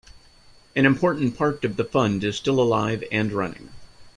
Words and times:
An 0.75 0.87
important 0.87 1.37
part 1.37 1.63
of 1.63 1.77
the 1.77 1.83
fund 1.85 2.23
is 2.23 2.35
still 2.35 2.59
alive 2.59 3.03
and 3.11 3.31
running. 3.31 3.69